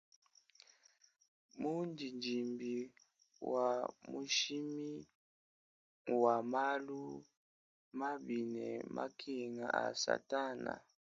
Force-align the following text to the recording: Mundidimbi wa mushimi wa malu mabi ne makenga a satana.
Mundidimbi 1.61 2.75
wa 3.51 3.69
mushimi 4.11 4.89
wa 6.21 6.35
malu 6.51 7.03
mabi 7.99 8.39
ne 8.53 8.67
makenga 8.95 9.67
a 9.83 9.85
satana. 10.03 10.73